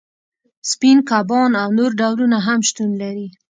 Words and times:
سپین 0.71 0.97
کبان 1.09 1.51
او 1.61 1.69
نور 1.77 1.91
ډولونه 1.99 2.37
هم 2.47 2.59
شتون 2.69 2.89
لري 3.01 3.27